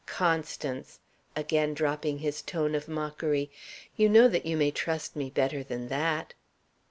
[0.07, 0.99] Constance!"
[1.35, 3.51] again dropping his tone of mockery,
[3.95, 6.33] "you know that you may trust me better than that."